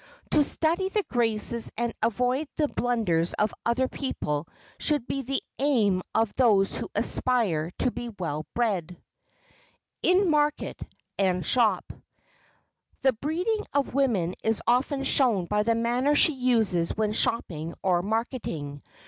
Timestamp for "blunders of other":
2.67-3.87